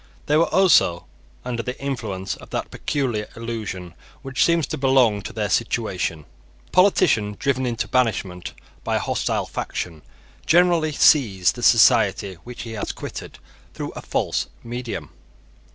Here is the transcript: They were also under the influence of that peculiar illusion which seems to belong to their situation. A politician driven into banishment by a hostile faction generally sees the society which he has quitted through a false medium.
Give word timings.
They 0.25 0.35
were 0.35 0.45
also 0.51 1.05
under 1.45 1.61
the 1.61 1.79
influence 1.79 2.35
of 2.35 2.49
that 2.49 2.71
peculiar 2.71 3.29
illusion 3.35 3.93
which 4.23 4.43
seems 4.43 4.65
to 4.65 4.77
belong 4.79 5.21
to 5.21 5.31
their 5.31 5.47
situation. 5.47 6.25
A 6.65 6.71
politician 6.71 7.35
driven 7.37 7.67
into 7.67 7.87
banishment 7.87 8.53
by 8.83 8.95
a 8.95 8.99
hostile 8.99 9.45
faction 9.45 10.01
generally 10.47 10.91
sees 10.91 11.51
the 11.51 11.61
society 11.61 12.33
which 12.43 12.63
he 12.63 12.71
has 12.71 12.91
quitted 12.93 13.37
through 13.75 13.91
a 13.91 14.01
false 14.01 14.47
medium. 14.63 15.11